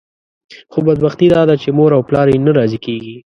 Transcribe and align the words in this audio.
خو 0.71 0.79
بدبختي 0.87 1.27
داده 1.35 1.55
چې 1.61 1.69
مور 1.77 1.91
او 1.97 2.01
پلار 2.07 2.27
یې 2.31 2.37
نه 2.45 2.51
راضي 2.57 2.79
کېږي. 2.85 3.15